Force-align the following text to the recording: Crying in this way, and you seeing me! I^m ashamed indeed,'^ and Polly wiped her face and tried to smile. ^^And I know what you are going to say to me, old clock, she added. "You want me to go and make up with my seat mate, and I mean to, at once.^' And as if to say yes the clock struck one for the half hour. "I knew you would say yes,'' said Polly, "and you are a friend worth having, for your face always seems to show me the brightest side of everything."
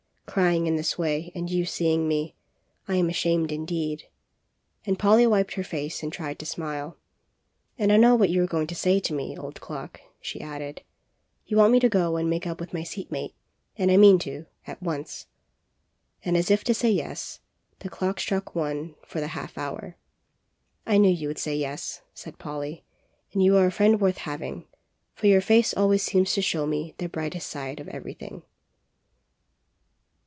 Crying 0.27 0.65
in 0.65 0.77
this 0.77 0.97
way, 0.97 1.29
and 1.35 1.49
you 1.51 1.65
seeing 1.65 2.07
me! 2.07 2.35
I^m 2.87 3.09
ashamed 3.09 3.51
indeed,'^ 3.51 4.05
and 4.85 4.97
Polly 4.97 5.27
wiped 5.27 5.55
her 5.55 5.63
face 5.65 6.01
and 6.03 6.09
tried 6.13 6.39
to 6.39 6.45
smile. 6.45 6.95
^^And 7.77 7.91
I 7.91 7.97
know 7.97 8.15
what 8.15 8.29
you 8.29 8.41
are 8.41 8.47
going 8.47 8.67
to 8.67 8.73
say 8.75 9.01
to 9.01 9.13
me, 9.13 9.35
old 9.37 9.59
clock, 9.59 9.99
she 10.21 10.39
added. 10.39 10.83
"You 11.47 11.57
want 11.57 11.73
me 11.73 11.81
to 11.81 11.89
go 11.89 12.15
and 12.15 12.29
make 12.29 12.47
up 12.47 12.61
with 12.61 12.73
my 12.73 12.81
seat 12.83 13.11
mate, 13.11 13.35
and 13.77 13.91
I 13.91 13.97
mean 13.97 14.19
to, 14.19 14.45
at 14.65 14.81
once.^' 14.81 15.25
And 16.23 16.37
as 16.37 16.49
if 16.49 16.63
to 16.63 16.73
say 16.73 16.89
yes 16.91 17.41
the 17.79 17.89
clock 17.89 18.17
struck 18.17 18.55
one 18.55 18.95
for 19.05 19.19
the 19.19 19.27
half 19.35 19.57
hour. 19.57 19.97
"I 20.85 20.97
knew 20.97 21.11
you 21.11 21.27
would 21.27 21.39
say 21.39 21.57
yes,'' 21.57 22.03
said 22.13 22.39
Polly, 22.39 22.85
"and 23.33 23.43
you 23.43 23.57
are 23.57 23.65
a 23.65 23.71
friend 23.71 23.99
worth 23.99 24.19
having, 24.19 24.65
for 25.13 25.27
your 25.27 25.41
face 25.41 25.73
always 25.73 26.03
seems 26.03 26.31
to 26.35 26.41
show 26.41 26.65
me 26.65 26.95
the 26.99 27.09
brightest 27.09 27.49
side 27.49 27.81
of 27.81 27.89
everything." 27.89 28.43